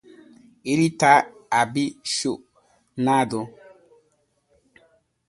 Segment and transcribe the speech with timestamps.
[0.71, 1.15] Ele tá
[1.59, 3.39] abichornado